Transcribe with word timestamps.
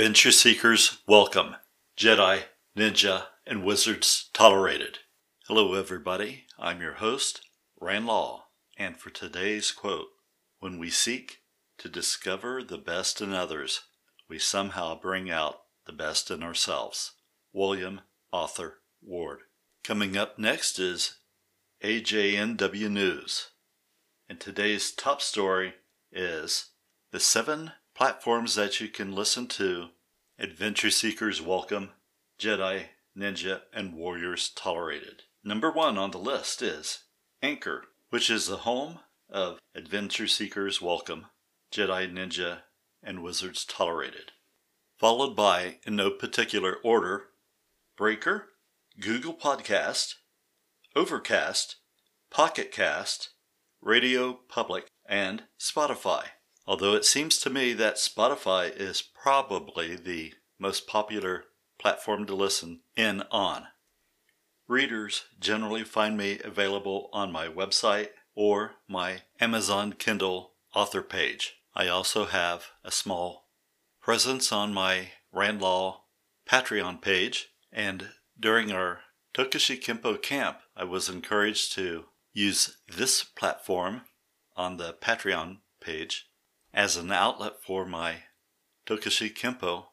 Adventure 0.00 0.32
Seekers, 0.32 1.02
welcome. 1.06 1.56
Jedi, 1.94 2.44
Ninja, 2.74 3.24
and 3.46 3.62
Wizards 3.62 4.30
tolerated. 4.32 5.00
Hello, 5.46 5.74
everybody. 5.74 6.46
I'm 6.58 6.80
your 6.80 6.94
host, 6.94 7.42
Rand 7.78 8.06
Law, 8.06 8.46
and 8.78 8.96
for 8.96 9.10
today's 9.10 9.70
quote 9.70 10.06
When 10.58 10.78
we 10.78 10.88
seek 10.88 11.42
to 11.76 11.90
discover 11.90 12.62
the 12.62 12.78
best 12.78 13.20
in 13.20 13.34
others, 13.34 13.82
we 14.26 14.38
somehow 14.38 14.98
bring 14.98 15.30
out 15.30 15.60
the 15.84 15.92
best 15.92 16.30
in 16.30 16.42
ourselves. 16.42 17.12
William 17.52 18.00
Arthur 18.32 18.78
Ward. 19.02 19.40
Coming 19.84 20.16
up 20.16 20.38
next 20.38 20.78
is 20.78 21.18
AJNW 21.84 22.90
News. 22.90 23.50
And 24.30 24.40
today's 24.40 24.92
top 24.92 25.20
story 25.20 25.74
is 26.10 26.70
the 27.12 27.20
seven 27.20 27.72
platforms 28.00 28.54
that 28.54 28.80
you 28.80 28.88
can 28.88 29.14
listen 29.14 29.46
to 29.46 29.88
Adventure 30.38 30.88
Seekers 30.88 31.42
Welcome, 31.42 31.90
Jedi, 32.38 32.84
Ninja, 33.14 33.60
and 33.74 33.92
Warriors 33.92 34.48
Tolerated. 34.56 35.24
Number 35.44 35.70
one 35.70 35.98
on 35.98 36.10
the 36.10 36.16
list 36.16 36.62
is 36.62 37.00
Anchor, 37.42 37.84
which 38.08 38.30
is 38.30 38.46
the 38.46 38.56
home 38.56 39.00
of 39.28 39.58
Adventure 39.74 40.26
Seekers 40.26 40.80
Welcome, 40.80 41.26
Jedi, 41.70 42.10
Ninja, 42.10 42.60
and 43.02 43.22
Wizards 43.22 43.66
Tolerated. 43.66 44.32
Followed 44.98 45.36
by, 45.36 45.76
in 45.86 45.94
no 45.94 46.08
particular 46.08 46.76
order, 46.82 47.24
Breaker, 47.98 48.46
Google 48.98 49.34
Podcast, 49.34 50.14
Overcast, 50.96 51.76
Pocket 52.30 52.72
Cast, 52.72 53.34
Radio 53.82 54.40
Public, 54.48 54.86
and 55.06 55.42
Spotify 55.60 56.28
although 56.70 56.94
it 56.94 57.04
seems 57.04 57.36
to 57.36 57.50
me 57.50 57.72
that 57.72 57.96
Spotify 57.96 58.72
is 58.72 59.02
probably 59.02 59.96
the 59.96 60.34
most 60.56 60.86
popular 60.86 61.46
platform 61.80 62.24
to 62.24 62.32
listen 62.36 62.78
in 62.96 63.24
on. 63.32 63.66
Readers 64.68 65.24
generally 65.40 65.82
find 65.82 66.16
me 66.16 66.38
available 66.44 67.10
on 67.12 67.32
my 67.32 67.48
website 67.48 68.10
or 68.36 68.76
my 68.86 69.22
Amazon 69.40 69.94
Kindle 69.94 70.52
author 70.72 71.02
page. 71.02 71.54
I 71.74 71.88
also 71.88 72.26
have 72.26 72.66
a 72.84 72.92
small 72.92 73.48
presence 74.00 74.52
on 74.52 74.72
my 74.72 75.08
Rand 75.32 75.60
Law 75.60 76.04
Patreon 76.48 77.02
page, 77.02 77.48
and 77.72 78.10
during 78.38 78.70
our 78.70 79.00
Tokushi 79.34 79.82
Kempo 79.82 80.22
camp, 80.22 80.58
I 80.76 80.84
was 80.84 81.08
encouraged 81.08 81.72
to 81.72 82.04
use 82.32 82.76
this 82.86 83.24
platform 83.24 84.02
on 84.54 84.76
the 84.76 84.92
Patreon 84.92 85.62
page 85.80 86.29
as 86.72 86.96
an 86.96 87.10
outlet 87.12 87.62
for 87.62 87.84
my 87.84 88.22
Tokushi 88.86 89.34
Kempo 89.34 89.86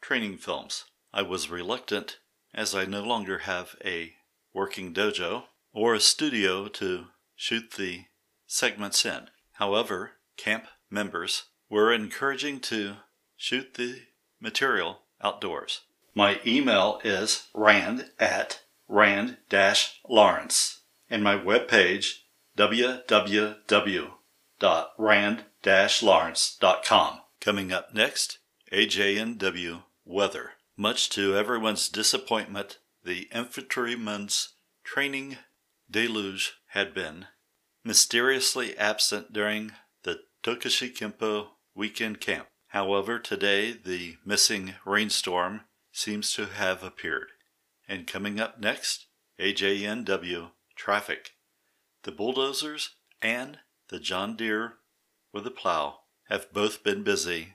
training 0.00 0.38
films. 0.38 0.84
I 1.12 1.22
was 1.22 1.50
reluctant 1.50 2.18
as 2.54 2.74
I 2.74 2.84
no 2.84 3.02
longer 3.02 3.38
have 3.40 3.76
a 3.84 4.14
working 4.52 4.92
dojo 4.92 5.44
or 5.72 5.94
a 5.94 6.00
studio 6.00 6.68
to 6.68 7.06
shoot 7.36 7.72
the 7.72 8.04
segments 8.46 9.04
in. 9.04 9.28
However, 9.52 10.12
camp 10.36 10.66
members 10.90 11.44
were 11.68 11.92
encouraging 11.92 12.60
to 12.60 12.96
shoot 13.36 13.74
the 13.74 14.02
material 14.40 15.02
outdoors. 15.22 15.82
My 16.14 16.40
email 16.44 17.00
is 17.04 17.48
rand 17.54 18.10
at 18.18 18.62
rand-lawrence 18.88 20.80
and 21.08 21.22
my 21.22 21.36
webpage 21.36 22.22
www.rand 22.56 23.04
lawrence.com. 25.64 27.20
Coming 27.40 27.72
up 27.72 27.94
next, 27.94 28.38
AJNW 28.72 29.82
Weather. 30.04 30.52
Much 30.76 31.10
to 31.10 31.36
everyone's 31.36 31.88
disappointment, 31.88 32.78
the 33.04 33.28
infantryman's 33.34 34.54
training 34.84 35.38
deluge 35.90 36.54
had 36.68 36.94
been 36.94 37.26
mysteriously 37.84 38.76
absent 38.76 39.32
during 39.32 39.72
the 40.02 40.20
Tokushi 40.42 40.94
Kempo 40.94 41.48
weekend 41.74 42.20
camp. 42.20 42.48
However, 42.68 43.18
today 43.18 43.72
the 43.72 44.16
missing 44.24 44.74
rainstorm 44.84 45.62
seems 45.92 46.32
to 46.34 46.46
have 46.46 46.82
appeared. 46.82 47.28
And 47.88 48.06
coming 48.06 48.38
up 48.38 48.60
next, 48.60 49.06
AJNW 49.40 50.50
Traffic. 50.76 51.32
The 52.04 52.12
bulldozers 52.12 52.94
and 53.20 53.58
the 53.88 53.98
John 53.98 54.36
Deere 54.36 54.74
with 55.32 55.46
a 55.46 55.50
plow 55.50 56.00
have 56.28 56.52
both 56.52 56.82
been 56.82 57.02
busy 57.02 57.54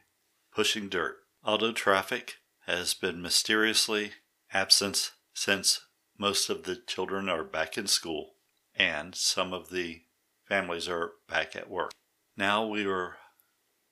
pushing 0.54 0.90
dirt. 0.90 1.18
Auto 1.44 1.72
traffic 1.72 2.36
has 2.66 2.94
been 2.94 3.22
mysteriously 3.22 4.12
absent 4.54 5.12
since 5.34 5.82
most 6.18 6.50
of 6.50 6.64
the 6.64 6.76
children 6.76 7.30
are 7.30 7.44
back 7.44 7.78
in 7.78 7.88
school 7.88 8.36
and 8.76 9.16
some 9.16 9.54
of 9.54 9.70
the 9.70 10.02
families 10.48 10.88
are 10.88 11.14
back 11.28 11.56
at 11.56 11.70
work. 11.70 11.92
Now 12.38 12.66
we 12.66 12.86
are 12.86 13.18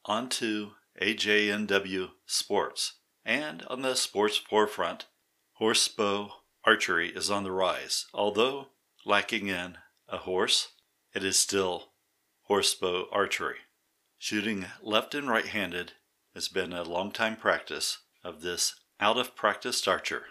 on 0.06 0.30
to 0.30 0.72
AJNW 1.02 2.10
Sports. 2.26 2.94
And 3.26 3.64
on 3.64 3.82
the 3.82 3.96
sports 3.96 4.38
forefront, 4.38 5.06
horse 5.54 5.88
bow 5.88 6.32
archery 6.66 7.10
is 7.10 7.32
on 7.32 7.44
the 7.44 7.52
rise. 7.52 8.06
Although 8.14 8.68
lacking 9.06 9.48
in 9.48 9.78
a 10.10 10.18
horse, 10.18 10.74
it 11.14 11.24
is 11.24 11.38
still 11.40 11.94
horse 12.44 12.74
bow 12.74 13.06
archery. 13.12 13.60
Shooting 14.24 14.68
left 14.82 15.14
and 15.16 15.28
right 15.28 15.48
handed 15.48 15.92
has 16.34 16.48
been 16.48 16.72
a 16.72 16.84
long 16.84 17.12
time 17.12 17.36
practice 17.36 17.98
of 18.24 18.40
this 18.40 18.74
out 18.98 19.18
of 19.18 19.36
practice 19.36 19.86
archer, 19.86 20.28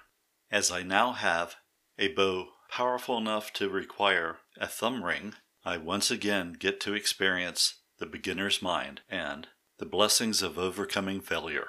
as 0.51 0.71
I 0.71 0.83
now 0.83 1.13
have 1.13 1.57
a 1.99 2.09
bow 2.09 2.53
powerful 2.71 3.19
enough 3.19 3.53
to 3.53 3.69
require 3.69 4.39
a 4.57 4.67
thumb 4.67 5.05
ring. 5.05 5.35
I 5.63 5.77
once 5.77 6.11
again 6.11 6.55
get 6.55 6.81
to 6.81 6.95
experience 6.95 7.83
the 7.99 8.07
beginner's 8.07 8.63
mind 8.63 9.03
and 9.11 9.49
the 9.77 9.85
blessings 9.85 10.41
of 10.41 10.59
overcoming 10.59 11.21
failure. 11.21 11.67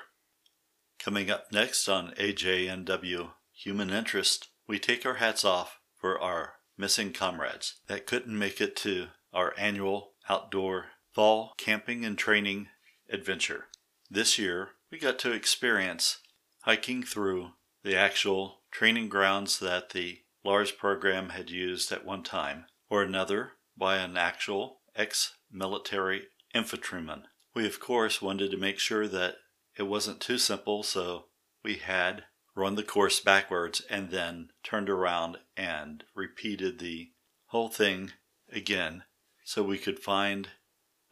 Coming 1.00 1.30
up 1.30 1.52
next 1.52 1.90
on 1.90 2.14
AJNW 2.14 3.32
Human 3.52 3.90
Interest, 3.90 4.48
we 4.66 4.80
take 4.80 5.06
our 5.06 5.16
hats 5.16 5.44
off 5.44 5.82
for 5.94 6.18
our 6.22 6.54
missing 6.78 7.12
comrades 7.12 7.82
that 7.88 8.08
couldn't 8.08 8.40
make 8.40 8.62
it 8.62 8.78
to 8.78 9.08
our 9.34 9.54
annual 9.58 10.14
outdoor 10.30 10.86
fall 11.14 11.54
camping 11.58 12.04
and 12.04 12.18
training 12.18 12.68
adventure. 13.10 13.66
This 14.10 14.38
year, 14.38 14.70
we 14.92 15.00
got 15.00 15.20
to 15.20 15.32
experience 15.32 16.20
hiking 16.62 17.04
through 17.04 17.52
the 17.84 17.96
actual 17.96 18.62
training 18.72 19.10
grounds 19.10 19.60
that 19.60 19.92
the 19.92 20.20
LARS 20.44 20.72
program 20.72 21.30
had 21.30 21.50
used 21.50 21.92
at 21.92 22.06
one 22.06 22.24
time, 22.24 22.66
or 22.90 23.02
another 23.02 23.54
by 23.78 23.98
an 23.98 24.18
actual 24.18 24.82
ex 24.96 25.34
military 25.52 26.24
infantryman. 26.54 27.24
We, 27.56 27.66
of 27.66 27.80
course, 27.80 28.22
wanted 28.22 28.52
to 28.52 28.58
make 28.58 28.80
sure 28.80 29.08
that 29.08 29.36
it 29.78 29.84
wasn't 29.84 30.20
too 30.20 30.38
simple, 30.38 30.84
so 30.84 31.26
we 31.64 31.76
had 31.76 32.26
run 32.56 32.76
the 32.76 32.84
course 32.84 33.20
backwards 33.20 33.82
and 33.90 34.10
then 34.12 34.50
turned 34.64 34.90
around 34.90 35.38
and 35.58 36.04
repeated 36.16 36.80
the 36.80 37.12
whole 37.48 37.70
thing 37.70 38.12
again 38.52 39.04
so 39.44 39.64
we 39.64 39.78
could 39.78 40.00
find 40.00 40.50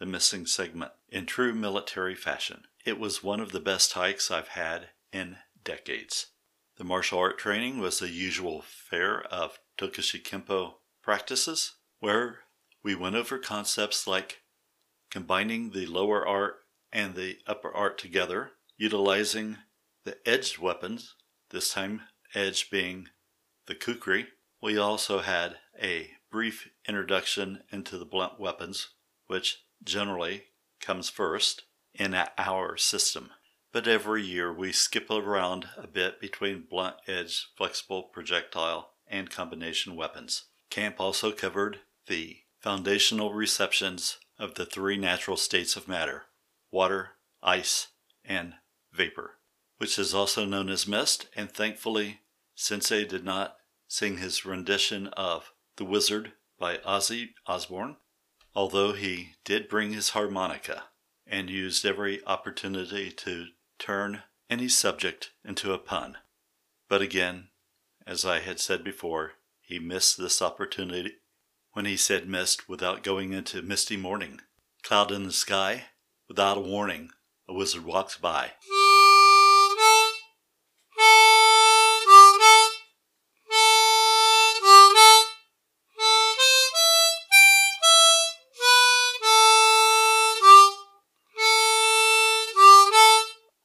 the 0.02 0.08
missing 0.08 0.48
segment 0.48 0.92
in 1.10 1.28
true 1.28 1.54
military 1.54 2.16
fashion. 2.16 2.64
It 2.84 3.00
was 3.00 3.22
one 3.22 3.40
of 3.40 3.52
the 3.52 3.60
best 3.60 3.94
hikes 3.94 4.32
I've 4.32 4.48
had 4.48 4.88
in 5.14 5.38
decades. 5.64 6.32
The 6.78 6.84
martial 6.84 7.20
art 7.20 7.38
training 7.38 7.78
was 7.78 8.00
the 8.00 8.10
usual 8.10 8.64
fare 8.66 9.22
of 9.22 9.60
Tokushi 9.78 10.24
Kempo 10.24 10.78
practices, 11.04 11.74
where 12.00 12.40
we 12.82 12.96
went 12.96 13.16
over 13.16 13.38
concepts 13.38 14.08
like 14.08 14.42
combining 15.12 15.70
the 15.70 15.86
lower 15.86 16.28
art 16.28 16.56
and 16.92 17.14
the 17.14 17.38
upper 17.46 17.72
art 17.72 18.00
together, 18.00 18.54
utilizing 18.78 19.58
the 20.04 20.18
edged 20.28 20.58
weapons, 20.58 21.14
this 21.52 21.74
time 21.74 22.02
edge 22.34 22.72
being 22.72 23.10
the 23.68 23.76
kukri. 23.76 24.30
We 24.64 24.80
also 24.80 25.20
had 25.20 25.58
a 25.80 26.10
brief 26.32 26.70
introduction 26.88 27.62
into 27.72 28.00
the 28.00 28.06
blunt 28.06 28.40
weapons, 28.40 28.90
which 29.28 29.60
generally 29.84 30.46
comes 30.80 31.10
first 31.10 31.64
in 31.94 32.16
our 32.38 32.78
system. 32.78 33.30
But 33.72 33.88
every 33.88 34.24
year 34.24 34.52
we 34.52 34.72
skip 34.72 35.10
around 35.10 35.70
a 35.78 35.88
bit 35.88 36.20
between 36.20 36.66
blunt 36.70 36.98
edge, 37.08 37.48
flexible 37.56 38.04
projectile, 38.04 38.92
and 39.08 39.30
combination 39.30 39.96
weapons. 39.96 40.46
Camp 40.70 41.00
also 41.00 41.32
covered 41.32 41.80
the 42.08 42.40
foundational 42.60 43.34
receptions 43.34 44.18
of 44.38 44.56
the 44.56 44.66
three 44.66 44.98
natural 44.98 45.38
states 45.38 45.76
of 45.76 45.88
matter 45.88 46.24
water, 46.72 47.12
ice, 47.44 47.88
and 48.24 48.54
vapor, 48.94 49.32
which 49.78 50.00
is 50.00 50.14
also 50.14 50.46
known 50.46 50.70
as 50.70 50.88
mist. 50.88 51.28
And 51.36 51.52
thankfully, 51.52 52.22
Sensei 52.56 53.06
did 53.06 53.26
not 53.26 53.58
sing 53.88 54.18
his 54.18 54.46
rendition 54.46 55.08
of 55.08 55.52
The 55.76 55.84
Wizard 55.84 56.32
by 56.58 56.78
Ozzy 56.78 57.32
Osbourne 57.46 57.98
although 58.54 58.94
he 58.94 59.36
did 59.44 59.70
bring 59.70 59.94
his 59.94 60.10
harmonica 60.10 60.86
and 61.26 61.50
used 61.50 61.86
every 61.86 62.24
opportunity 62.26 63.12
to 63.12 63.48
turn 63.80 64.24
any 64.50 64.68
subject 64.68 65.32
into 65.46 65.74
a 65.74 65.78
pun. 65.78 66.18
But 66.90 67.02
again, 67.02 67.50
as 68.06 68.26
I 68.26 68.40
had 68.40 68.60
said 68.60 68.84
before, 68.84 69.34
he 69.62 69.80
missed 69.80 70.18
this 70.18 70.42
opportunity 70.42 71.14
when 71.72 71.86
he 71.86 71.96
said 71.96 72.28
mist 72.28 72.68
without 72.68 73.04
going 73.04 73.32
into 73.32 73.62
misty 73.62 73.96
morning. 73.96 74.42
Cloud 74.84 75.12
in 75.12 75.24
the 75.24 75.32
sky, 75.32 75.86
without 76.28 76.58
a 76.58 76.62
warning, 76.62 77.12
a 77.48 77.54
wizard 77.54 77.86
walks 77.86 78.18
by. 78.18 78.52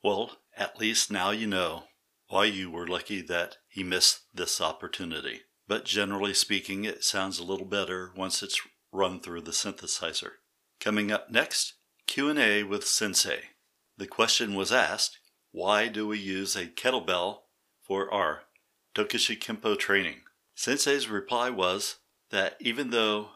Well, 0.06 0.36
at 0.56 0.78
least 0.78 1.10
now 1.10 1.32
you 1.32 1.48
know 1.48 1.86
why 2.28 2.44
you 2.44 2.70
were 2.70 2.86
lucky 2.86 3.22
that 3.22 3.56
he 3.66 3.82
missed 3.82 4.20
this 4.32 4.60
opportunity. 4.60 5.40
But 5.66 5.84
generally 5.84 6.32
speaking, 6.32 6.84
it 6.84 7.02
sounds 7.02 7.40
a 7.40 7.44
little 7.44 7.66
better 7.66 8.12
once 8.16 8.40
it's 8.40 8.60
run 8.92 9.18
through 9.18 9.40
the 9.40 9.50
synthesizer. 9.50 10.34
Coming 10.78 11.10
up 11.10 11.32
next, 11.32 11.74
Q&A 12.06 12.62
with 12.62 12.86
Sensei. 12.86 13.46
The 13.98 14.06
question 14.06 14.54
was 14.54 14.70
asked, 14.70 15.18
why 15.50 15.88
do 15.88 16.06
we 16.06 16.20
use 16.20 16.54
a 16.54 16.68
kettlebell 16.68 17.38
for 17.82 18.08
our 18.14 18.42
Tokushi 18.94 19.36
Kempo 19.40 19.76
training? 19.76 20.20
Sensei's 20.54 21.08
reply 21.08 21.50
was 21.50 21.96
that 22.30 22.54
even 22.60 22.90
though 22.90 23.30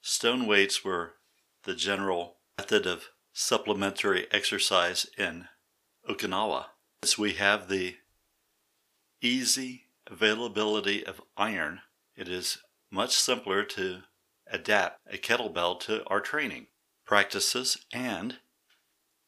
stone 0.00 0.46
weights 0.46 0.82
were 0.82 1.16
the 1.64 1.74
general 1.74 2.38
method 2.56 2.86
of 2.86 3.10
supplementary 3.34 4.26
exercise 4.32 5.06
in 5.18 5.48
Okinawa, 6.08 6.64
as 7.02 7.18
we 7.18 7.34
have 7.34 7.68
the 7.68 7.96
easy 9.20 9.84
availability 10.06 11.04
of 11.04 11.20
iron, 11.36 11.80
it 12.16 12.28
is 12.28 12.58
much 12.90 13.14
simpler 13.14 13.62
to 13.62 14.04
adapt 14.46 15.00
a 15.12 15.18
kettlebell 15.18 15.78
to 15.80 16.02
our 16.06 16.20
training 16.20 16.68
practices 17.04 17.84
and 17.92 18.38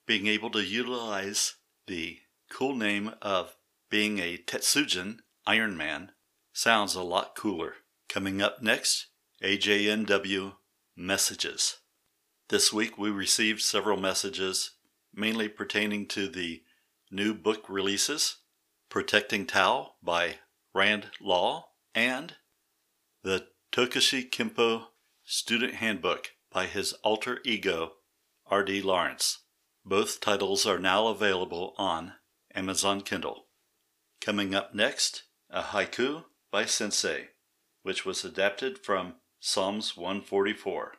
being 0.06 0.26
able 0.26 0.48
to 0.50 0.64
utilize 0.64 1.56
the 1.86 2.20
cool 2.50 2.74
name 2.74 3.12
of 3.20 3.56
being 3.90 4.18
a 4.18 4.38
Tetsujin 4.38 5.18
Iron 5.46 5.76
Man 5.76 6.12
sounds 6.54 6.94
a 6.94 7.02
lot 7.02 7.36
cooler. 7.36 7.74
Coming 8.08 8.40
up 8.40 8.62
next, 8.62 9.08
AJNW 9.44 10.54
messages. 10.96 11.76
This 12.48 12.72
week 12.72 12.96
we 12.96 13.10
received 13.10 13.60
several 13.60 14.00
messages 14.00 14.72
mainly 15.14 15.48
pertaining 15.48 16.06
to 16.06 16.28
the 16.28 16.62
new 17.10 17.34
book 17.34 17.68
releases 17.68 18.36
Protecting 18.88 19.44
Tao 19.46 19.92
by 20.02 20.36
Rand 20.72 21.08
Law 21.20 21.70
and 21.94 22.36
the 23.24 23.48
Tokushi 23.72 24.30
Kempo 24.30 24.84
Student 25.24 25.74
Handbook 25.74 26.30
by 26.52 26.66
his 26.66 26.92
alter 27.04 27.40
ego 27.44 27.92
R.D. 28.46 28.82
Lawrence. 28.82 29.38
Both 29.84 30.20
titles 30.20 30.66
are 30.66 30.78
now 30.78 31.08
available 31.08 31.74
on 31.78 32.14
Amazon 32.54 33.00
Kindle. 33.00 33.46
Coming 34.20 34.54
up 34.54 34.74
next, 34.74 35.24
a 35.48 35.62
haiku 35.62 36.24
by 36.52 36.64
Sensei, 36.64 37.28
which 37.82 38.04
was 38.04 38.24
adapted 38.24 38.78
from 38.78 39.14
Psalms 39.40 39.96
144. 39.96 40.94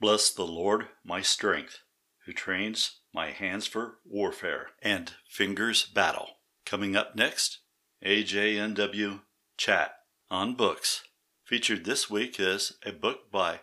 Bless 0.00 0.30
the 0.30 0.46
Lord, 0.46 0.88
my 1.04 1.22
strength, 1.22 1.80
who 2.26 2.32
trains 2.32 3.00
my 3.14 3.30
hands 3.30 3.66
for 3.66 3.98
warfare 4.04 4.70
and 4.82 5.12
fingers 5.28 5.84
battle. 5.84 6.30
Coming 6.66 6.96
up 6.96 7.14
next, 7.14 7.60
AJNW 8.04 9.20
Chat 9.56 9.94
on 10.30 10.54
Books. 10.54 11.04
Featured 11.44 11.84
this 11.84 12.10
week 12.10 12.40
is 12.40 12.72
a 12.84 12.90
book 12.90 13.30
by 13.30 13.60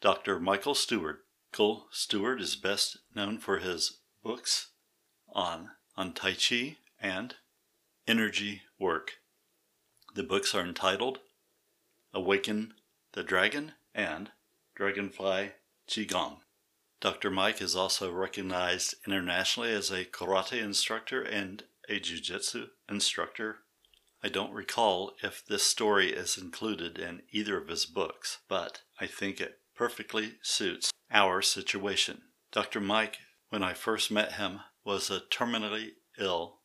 Dr. 0.00 0.38
Michael 0.38 0.76
Stewart. 0.76 1.24
Michael 1.52 1.86
Stewart 1.90 2.40
is 2.40 2.56
best 2.56 2.98
known 3.14 3.38
for 3.38 3.58
his 3.58 3.98
books 4.22 4.68
on, 5.34 5.70
on 5.96 6.12
Tai 6.14 6.34
Chi 6.34 6.76
and 7.00 7.34
energy 8.06 8.62
work. 8.78 9.14
The 10.14 10.22
books 10.22 10.54
are 10.54 10.62
entitled 10.62 11.18
Awaken 12.14 12.74
the 13.12 13.22
Dragon 13.22 13.72
and 13.94 14.30
Dragonfly 14.74 15.52
Qigong. 15.88 16.41
Dr. 17.02 17.32
Mike 17.32 17.60
is 17.60 17.74
also 17.74 18.12
recognized 18.12 18.94
internationally 19.04 19.72
as 19.72 19.90
a 19.90 20.04
karate 20.04 20.62
instructor 20.62 21.20
and 21.20 21.64
a 21.88 21.98
jiu-jitsu 21.98 22.68
instructor. 22.88 23.56
I 24.22 24.28
don't 24.28 24.52
recall 24.52 25.16
if 25.20 25.44
this 25.44 25.64
story 25.64 26.12
is 26.12 26.38
included 26.38 27.00
in 27.00 27.22
either 27.32 27.58
of 27.58 27.66
his 27.66 27.86
books, 27.86 28.38
but 28.48 28.82
I 29.00 29.08
think 29.08 29.40
it 29.40 29.58
perfectly 29.74 30.34
suits 30.42 30.92
our 31.10 31.42
situation. 31.42 32.22
Dr. 32.52 32.80
Mike, 32.80 33.16
when 33.48 33.64
I 33.64 33.74
first 33.74 34.12
met 34.12 34.34
him, 34.34 34.60
was 34.84 35.10
a 35.10 35.22
terminally 35.22 35.94
ill 36.20 36.60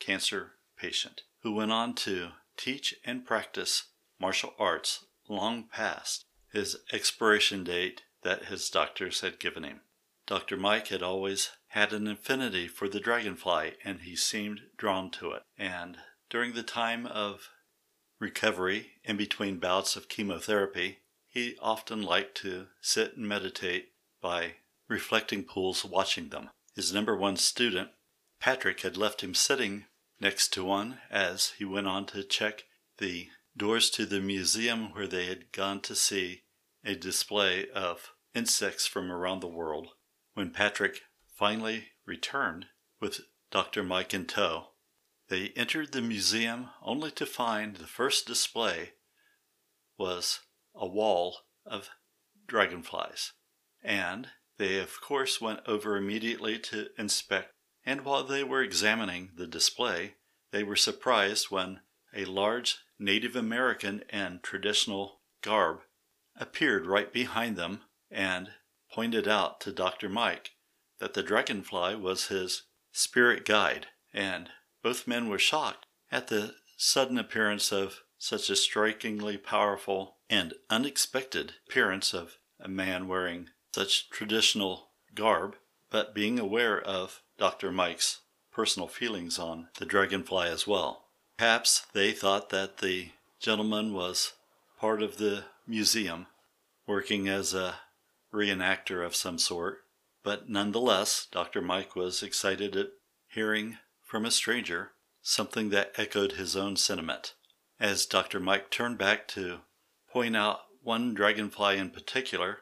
cancer 0.00 0.54
patient 0.76 1.22
who 1.44 1.54
went 1.54 1.70
on 1.70 1.94
to 1.94 2.30
teach 2.56 2.96
and 3.04 3.24
practice 3.24 3.84
martial 4.18 4.52
arts 4.58 5.04
long 5.28 5.68
past 5.72 6.24
his 6.52 6.76
expiration 6.92 7.62
date 7.62 8.02
that 8.26 8.46
his 8.46 8.68
doctors 8.68 9.20
had 9.20 9.38
given 9.38 9.62
him. 9.62 9.82
Dr. 10.26 10.56
Mike 10.56 10.88
had 10.88 11.00
always 11.00 11.50
had 11.68 11.92
an 11.92 12.08
affinity 12.08 12.66
for 12.66 12.88
the 12.88 12.98
dragonfly 12.98 13.74
and 13.84 14.00
he 14.00 14.16
seemed 14.16 14.62
drawn 14.76 15.12
to 15.12 15.30
it. 15.30 15.44
And 15.56 15.98
during 16.28 16.52
the 16.52 16.64
time 16.64 17.06
of 17.06 17.50
recovery, 18.18 18.94
in 19.04 19.16
between 19.16 19.60
bouts 19.60 19.94
of 19.94 20.08
chemotherapy, 20.08 20.98
he 21.28 21.56
often 21.62 22.02
liked 22.02 22.36
to 22.38 22.66
sit 22.80 23.16
and 23.16 23.28
meditate 23.28 23.90
by 24.20 24.54
reflecting 24.88 25.44
pools 25.44 25.84
watching 25.84 26.30
them. 26.30 26.50
His 26.74 26.92
number 26.92 27.16
one 27.16 27.36
student, 27.36 27.90
Patrick, 28.40 28.80
had 28.80 28.96
left 28.96 29.22
him 29.22 29.34
sitting 29.34 29.84
next 30.20 30.52
to 30.54 30.64
one 30.64 30.98
as 31.12 31.52
he 31.58 31.64
went 31.64 31.86
on 31.86 32.06
to 32.06 32.24
check 32.24 32.64
the 32.98 33.28
doors 33.56 33.88
to 33.90 34.04
the 34.04 34.20
museum 34.20 34.92
where 34.94 35.06
they 35.06 35.26
had 35.26 35.52
gone 35.52 35.78
to 35.82 35.94
see 35.94 36.42
a 36.84 36.96
display 36.96 37.68
of 37.70 38.10
insects 38.36 38.86
from 38.86 39.10
around 39.10 39.40
the 39.40 39.48
world. 39.48 39.88
When 40.34 40.50
Patrick 40.50 41.00
finally 41.34 41.88
returned 42.04 42.66
with 43.00 43.22
Dr. 43.50 43.82
Mike 43.82 44.12
in 44.12 44.26
tow, 44.26 44.68
they 45.28 45.52
entered 45.56 45.92
the 45.92 46.02
museum 46.02 46.68
only 46.82 47.10
to 47.12 47.26
find 47.26 47.76
the 47.76 47.86
first 47.86 48.26
display 48.26 48.92
was 49.98 50.40
a 50.74 50.86
wall 50.86 51.38
of 51.64 51.88
dragonflies. 52.46 53.32
And 53.82 54.28
they, 54.58 54.78
of 54.78 55.00
course, 55.00 55.40
went 55.40 55.60
over 55.66 55.96
immediately 55.96 56.58
to 56.58 56.88
inspect. 56.98 57.52
And 57.84 58.04
while 58.04 58.24
they 58.24 58.44
were 58.44 58.62
examining 58.62 59.30
the 59.34 59.46
display, 59.46 60.14
they 60.52 60.62
were 60.62 60.76
surprised 60.76 61.50
when 61.50 61.80
a 62.14 62.24
large 62.24 62.78
Native 62.98 63.36
American 63.36 64.02
in 64.12 64.40
traditional 64.42 65.20
garb 65.42 65.80
appeared 66.38 66.86
right 66.86 67.12
behind 67.12 67.56
them 67.56 67.80
and 68.10 68.50
pointed 68.92 69.28
out 69.28 69.60
to 69.60 69.72
Dr. 69.72 70.08
Mike 70.08 70.52
that 70.98 71.14
the 71.14 71.22
dragonfly 71.22 71.94
was 71.96 72.28
his 72.28 72.62
spirit 72.92 73.44
guide, 73.44 73.88
and 74.14 74.50
both 74.82 75.06
men 75.06 75.28
were 75.28 75.38
shocked 75.38 75.86
at 76.10 76.28
the 76.28 76.54
sudden 76.76 77.18
appearance 77.18 77.72
of 77.72 78.02
such 78.18 78.48
a 78.48 78.56
strikingly 78.56 79.36
powerful 79.36 80.16
and 80.30 80.54
unexpected 80.70 81.54
appearance 81.68 82.14
of 82.14 82.38
a 82.58 82.68
man 82.68 83.06
wearing 83.06 83.50
such 83.74 84.08
traditional 84.08 84.88
garb, 85.14 85.56
but 85.90 86.14
being 86.14 86.38
aware 86.38 86.80
of 86.80 87.22
Dr. 87.38 87.70
Mike's 87.70 88.20
personal 88.50 88.88
feelings 88.88 89.38
on 89.38 89.68
the 89.78 89.84
dragonfly 89.84 90.48
as 90.48 90.66
well. 90.66 91.04
Perhaps 91.36 91.84
they 91.92 92.12
thought 92.12 92.48
that 92.48 92.78
the 92.78 93.10
gentleman 93.38 93.92
was 93.92 94.32
part 94.80 95.02
of 95.02 95.18
the 95.18 95.44
museum, 95.66 96.26
working 96.86 97.28
as 97.28 97.52
a 97.52 97.76
reenactor 98.36 99.04
of 99.04 99.16
some 99.16 99.38
sort, 99.38 99.84
but 100.22 100.48
nonetheless, 100.48 101.26
Dr. 101.32 101.62
Mike 101.62 101.96
was 101.96 102.22
excited 102.22 102.76
at 102.76 102.90
hearing 103.26 103.78
from 104.04 104.26
a 104.26 104.30
stranger 104.30 104.92
something 105.22 105.70
that 105.70 105.92
echoed 105.96 106.32
his 106.32 106.54
own 106.54 106.76
sentiment. 106.76 107.34
As 107.80 108.06
Dr. 108.06 108.38
Mike 108.38 108.70
turned 108.70 108.98
back 108.98 109.26
to 109.28 109.60
point 110.08 110.36
out 110.36 110.60
one 110.82 111.14
dragonfly 111.14 111.78
in 111.78 111.90
particular, 111.90 112.58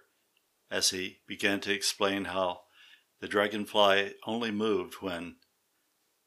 as 0.70 0.90
he 0.90 1.18
began 1.26 1.60
to 1.60 1.72
explain 1.72 2.26
how 2.26 2.62
the 3.20 3.28
dragonfly 3.28 4.14
only 4.26 4.50
moved 4.50 4.94
when 5.00 5.36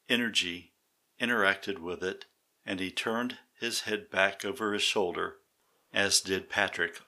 energy 0.09 0.73
interacted 1.19 1.79
with 1.79 2.03
it 2.03 2.25
and 2.65 2.79
he 2.79 2.91
turned 2.91 3.37
his 3.59 3.81
head 3.81 4.11
back 4.11 4.43
over 4.45 4.73
his 4.73 4.83
shoulder, 4.83 5.37
as 5.93 6.21
did 6.21 6.49
Patrick, 6.49 7.01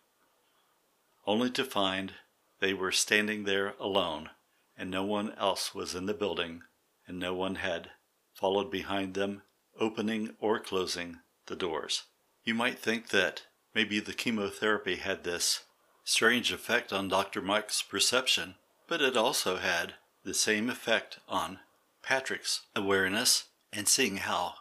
only 1.27 1.51
to 1.51 1.63
find 1.63 2.13
they 2.59 2.73
were 2.73 2.91
standing 2.91 3.43
there 3.43 3.75
alone, 3.79 4.29
and 4.77 4.89
no 4.89 5.03
one 5.03 5.33
else 5.33 5.73
was 5.73 5.95
in 5.95 6.05
the 6.05 6.13
building, 6.13 6.63
and 7.07 7.19
no 7.19 7.33
one 7.33 7.55
had 7.55 7.91
followed 8.33 8.71
behind 8.71 9.13
them, 9.13 9.41
opening 9.79 10.35
or 10.39 10.59
closing 10.59 11.19
the 11.47 11.55
doors. 11.55 12.03
You 12.43 12.53
might 12.53 12.79
think 12.79 13.09
that 13.09 13.43
maybe 13.73 13.99
the 13.99 14.13
chemotherapy 14.13 14.95
had 14.95 15.23
this 15.23 15.63
strange 16.03 16.51
effect 16.51 16.91
on 16.91 17.07
Dr. 17.07 17.41
Mike's 17.41 17.81
perception, 17.81 18.55
but 18.87 19.01
it 19.01 19.15
also 19.15 19.57
had 19.57 19.95
the 20.23 20.33
same 20.33 20.69
effect 20.69 21.19
on 21.27 21.59
Patrick's 22.01 22.61
awareness 22.75 23.45
and 23.71 23.87
seeing 23.87 24.17
how 24.17 24.55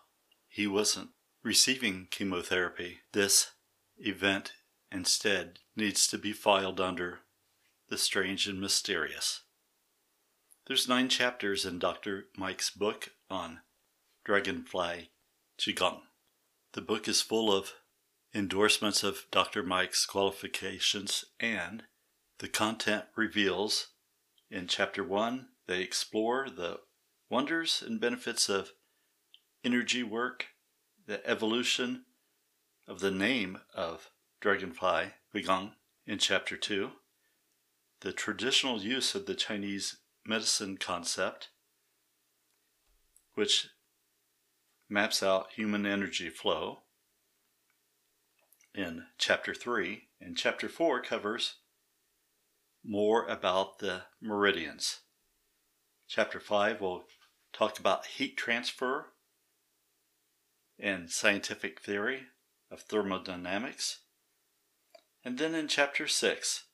he 0.49 0.67
wasn't 0.67 1.11
receiving 1.43 2.09
chemotherapy. 2.11 2.99
This 3.13 3.53
event 3.99 4.53
instead 4.93 5.61
needs 5.77 6.07
to 6.09 6.19
be 6.19 6.33
filed 6.33 6.81
under 6.81 7.21
the 7.89 7.99
strange 7.99 8.47
and 8.47 8.61
mysterious. 8.61 9.43
There's 10.67 10.89
nine 10.89 11.09
chapters 11.09 11.65
in 11.65 11.79
Dr. 11.79 12.27
Mike's 12.37 12.71
book 12.71 13.11
on 13.31 13.61
Dragonfly 14.25 15.11
Qigong. 15.59 16.01
The 16.73 16.83
book 16.83 17.09
is 17.09 17.23
full 17.23 17.53
of 17.53 17.73
endorsements 18.35 19.03
of 19.03 19.25
Dr. 19.31 19.63
Mike's 19.63 20.05
qualifications, 20.05 21.25
and 21.41 21.85
the 22.39 22.49
content 22.49 23.07
reveals 23.17 23.89
in 24.51 24.67
chapter 24.67 25.03
1 25.03 25.49
they 25.67 25.81
explore 25.83 26.49
the 26.51 26.81
wonders 27.31 27.83
and 27.85 28.01
benefits 28.01 28.49
of 28.49 28.73
energy 29.65 30.03
work, 30.03 30.49
the 31.07 31.27
evolution 31.27 32.05
of 32.87 33.01
the 33.01 33.11
name 33.11 33.59
of 33.75 34.11
Dragonfly 34.41 35.13
Qigong 35.35 35.73
in 36.07 36.19
chapter 36.19 36.57
2, 36.57 36.91
the 38.01 38.13
traditional 38.13 38.81
use 38.81 39.15
of 39.15 39.27
the 39.27 39.35
Chinese 39.35 39.97
medicine 40.25 40.77
concept, 40.77 41.49
which 43.35 43.69
maps 44.89 45.23
out 45.23 45.53
human 45.55 45.85
energy 45.85 46.31
flow 46.31 46.81
in 48.75 49.05
chapter 49.19 49.55
3, 49.55 50.09
and 50.21 50.37
chapter 50.37 50.69
4 50.69 51.03
covers 51.03 51.57
more 52.85 53.27
about 53.27 53.79
the 53.79 54.03
meridians. 54.21 55.01
Chapter 56.07 56.39
5 56.39 56.81
will 56.81 57.05
talk 57.53 57.79
about 57.79 58.07
heat 58.07 58.37
transfer 58.37 59.13
and 60.79 61.11
scientific 61.11 61.81
theory 61.81 62.27
of 62.71 62.83
thermodynamics. 62.83 64.01
And 65.25 65.39
then 65.39 65.55
in 65.55 65.67
chapter 65.67 66.07
6, 66.07 66.68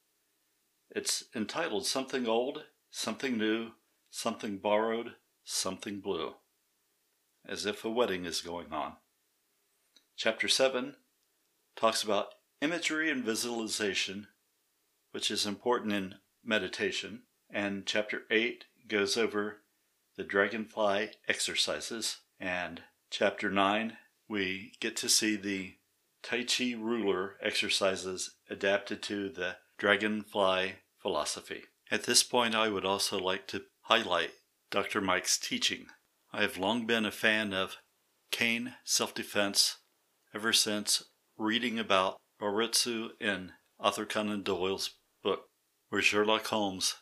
it's 0.95 1.25
entitled 1.35 1.87
Something 1.87 2.27
Old, 2.27 2.65
Something 2.91 3.37
New, 3.37 3.73
Something 4.11 4.59
Borrowed, 4.59 5.17
Something 5.43 6.01
Blue, 6.01 6.35
as 7.47 7.67
if 7.67 7.85
a 7.85 7.91
wedding 7.91 8.25
is 8.25 8.41
going 8.41 8.73
on. 8.73 8.95
Chapter 10.17 10.47
7 10.47 10.95
talks 11.75 12.05
about 12.05 12.29
imagery 12.61 13.11
and 13.11 13.25
visualization, 13.25 14.29
which 15.11 15.31
is 15.31 15.45
important 15.45 15.93
in 15.93 16.15
meditation. 16.45 17.23
And 17.51 17.85
chapter 17.85 18.23
8 18.31 18.65
goes 18.87 19.17
over 19.17 19.63
the 20.17 20.23
dragonfly 20.23 21.11
exercises. 21.29 22.19
And 22.39 22.83
chapter 23.11 23.51
9, 23.51 23.97
we 24.29 24.73
get 24.81 24.95
to 24.97 25.09
see 25.09 25.35
the 25.35 25.75
Tai 26.23 26.45
Chi 26.45 26.75
ruler 26.79 27.35
exercises 27.43 28.37
adapted 28.49 29.03
to 29.03 29.29
the 29.29 29.57
dragonfly 29.77 30.77
philosophy. 31.05 31.65
At 31.91 32.05
this 32.05 32.23
point, 32.23 32.55
I 32.55 32.71
would 32.71 32.87
also 32.87 33.19
like 33.21 33.47
to 33.49 33.65
highlight 33.83 34.31
Dr. 34.71 35.03
Mike's 35.03 35.37
teaching. 35.37 35.89
I 36.33 36.41
have 36.41 36.57
long 36.57 36.87
been 36.87 37.05
a 37.05 37.11
fan 37.11 37.53
of 37.53 37.77
cane 38.31 38.77
self 38.85 39.13
defense 39.13 39.77
ever 40.35 40.55
since 40.55 41.05
reading 41.37 41.79
about 41.79 42.17
Baritsu 42.41 43.11
in 43.21 43.53
Arthur 43.79 44.07
Conan 44.07 44.45
Doyle's 44.45 44.93
book, 45.23 45.51
where 45.91 46.01
Sherlock 46.01 46.47
Holmes 46.47 46.95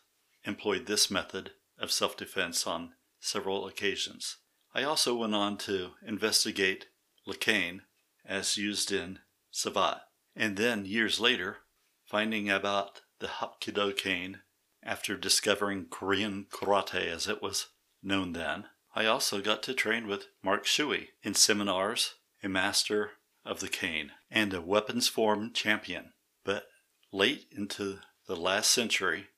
employed 0.45 0.87
this 0.87 1.09
method 1.09 1.53
of 1.79 1.93
self 1.93 2.17
defense 2.17 2.67
on 2.67 2.95
several 3.21 3.69
occasions. 3.69 4.39
I 4.75 4.83
also 4.83 5.15
went 5.15 5.37
on 5.37 5.59
to 5.59 5.93
investigate 6.05 6.87
Le 7.25 7.37
Cane 7.37 7.83
as 8.27 8.57
used 8.57 8.91
in 8.91 9.21
Savate, 9.53 10.01
and 10.35 10.57
then 10.57 10.87
years 10.87 11.21
later, 11.21 11.59
finding 12.05 12.51
about 12.51 13.02
the 13.23 13.29
Hapkido 13.29 13.97
cane 13.97 14.41
after 14.83 15.17
discovering 15.17 15.87
Korean 15.89 16.47
karate 16.51 17.07
as 17.07 17.29
it 17.29 17.41
was 17.41 17.69
known 18.03 18.33
then. 18.33 18.65
I 18.97 19.07
also 19.07 19.41
got 19.41 19.63
to 19.63 19.75
train 19.75 20.09
with 20.09 20.27
Mark 20.43 20.67
Shuey 20.67 21.11
in 21.23 21.35
seminars, 21.35 22.15
a 22.43 22.49
master 22.49 23.13
of 23.45 23.61
the 23.61 23.69
cane 23.69 24.11
and 24.29 24.53
a 24.53 24.61
weapons 24.61 25.07
form 25.07 25.53
champion. 25.53 26.15
But 26.45 26.67
late 27.13 27.47
into 27.57 28.01
the 28.27 28.35
last 28.35 28.73
century, 28.73 29.29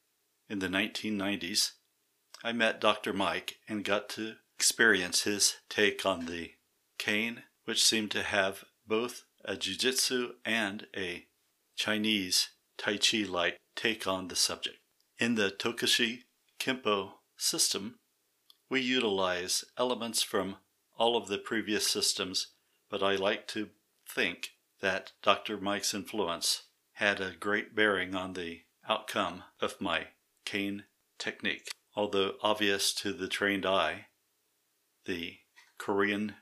in 0.49 0.61
the 0.61 0.69
1990s, 0.69 1.73
I 2.43 2.53
met 2.53 2.81
Dr. 2.81 3.12
Mike 3.12 3.57
and 3.69 3.85
got 3.85 4.09
to 4.11 4.37
experience 4.57 5.25
his 5.25 5.57
take 5.69 6.07
on 6.07 6.25
the 6.25 6.53
cane, 6.97 7.43
which 7.67 7.85
seemed 7.85 8.12
to 8.12 8.23
have 8.23 8.64
both 8.87 9.25
a 9.45 9.57
jiu-jitsu 9.57 10.37
and 10.45 10.87
a 10.97 11.26
Chinese 11.76 12.49
Tai 12.78 12.99
Chi 12.99 13.25
like 13.28 13.59
take 13.76 14.07
on 14.07 14.28
the 14.28 14.37
subject. 14.37 14.78
In 15.19 15.37
the 15.37 15.50
Tokushi 15.50 16.25
Kempo 16.59 17.12
system, 17.37 17.99
we 18.69 18.81
utilize 18.81 19.64
elements 19.78 20.23
from 20.23 20.57
all 20.97 21.16
of 21.16 21.28
the 21.28 21.38
previous 21.38 21.87
systems, 21.87 22.49
but 22.90 23.02
I 23.02 23.16
like 23.16 23.47
to 23.49 23.71
think 24.09 24.50
that 24.81 25.12
Dr. 25.23 25.59
Mike's 25.59 25.95
influence 25.95 26.64
had 26.95 27.21
a 27.21 27.35
great 27.38 27.75
bearing 27.75 28.14
on 28.14 28.33
the 28.33 28.62
outcome 28.88 29.45
of 29.61 29.81
my 29.81 30.09
cane 30.45 30.85
technique. 31.19 31.69
Although 31.97 32.35
obvious 32.43 32.93
to 32.95 33.12
the 33.12 33.28
trained 33.28 33.64
eye, 33.64 34.07
the 35.04 35.38
Korean 35.78 36.37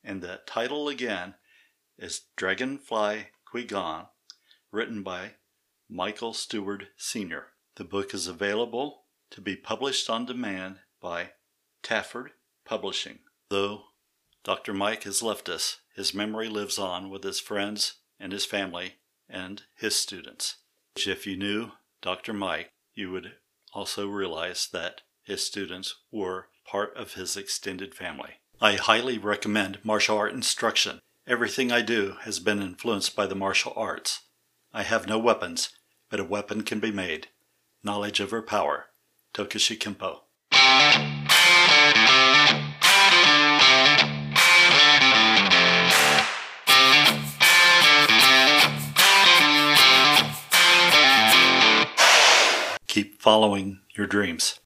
And 0.03 0.21
the 0.21 0.41
title 0.45 0.87
again 0.87 1.35
is 1.97 2.21
Dragonfly 2.35 3.27
Qigong, 3.51 4.07
written 4.71 5.03
by 5.03 5.35
Michael 5.89 6.33
Stewart 6.33 6.85
Sr. 6.97 7.47
The 7.75 7.83
book 7.83 8.13
is 8.13 8.27
available 8.27 9.03
to 9.31 9.41
be 9.41 9.55
published 9.55 10.09
on 10.09 10.25
demand 10.25 10.79
by 11.01 11.31
Trafford 11.83 12.31
Publishing. 12.65 13.19
Though 13.49 13.83
Dr. 14.43 14.73
Mike 14.73 15.03
has 15.03 15.21
left 15.21 15.49
us, 15.49 15.77
his 15.95 16.13
memory 16.13 16.49
lives 16.49 16.77
on 16.77 17.09
with 17.09 17.23
his 17.23 17.39
friends 17.39 17.95
and 18.19 18.31
his 18.31 18.45
family 18.45 18.95
and 19.29 19.63
his 19.75 19.95
students. 19.95 20.57
If 20.95 21.27
you 21.27 21.35
knew 21.37 21.71
Dr. 22.01 22.33
Mike, 22.33 22.71
you 22.93 23.11
would 23.11 23.33
also 23.73 24.07
realize 24.07 24.67
that 24.71 25.01
his 25.23 25.45
students 25.45 25.95
were 26.11 26.47
part 26.65 26.95
of 26.95 27.13
his 27.13 27.35
extended 27.35 27.93
family. 27.93 28.35
I 28.61 28.75
highly 28.75 29.17
recommend 29.17 29.79
martial 29.83 30.17
art 30.17 30.33
instruction. 30.33 30.99
Everything 31.27 31.71
I 31.71 31.81
do 31.81 32.17
has 32.21 32.39
been 32.39 32.61
influenced 32.61 33.15
by 33.15 33.25
the 33.25 33.33
martial 33.33 33.73
arts. 33.75 34.21
I 34.71 34.83
have 34.83 35.07
no 35.07 35.17
weapons, 35.17 35.69
but 36.07 36.19
a 36.19 36.23
weapon 36.23 36.61
can 36.61 36.79
be 36.79 36.91
made. 36.91 37.29
Knowledge 37.83 38.21
over 38.21 38.43
power. 38.43 38.89
Tokushi 39.33 39.75
Kempo. 39.79 40.19
Keep 52.85 53.19
following 53.19 53.79
your 53.95 54.05
dreams. 54.05 54.53